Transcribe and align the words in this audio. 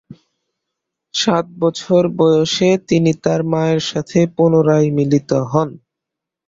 সাত 1.13 1.45
বছর 1.59 2.01
বয়সে 2.17 2.69
তিনি 2.89 3.11
তার 3.23 3.41
মায়ের 3.51 3.81
সাথে 3.89 4.19
পুনরায় 4.35 4.89
মিলিত 4.97 5.31
হন। 5.51 5.69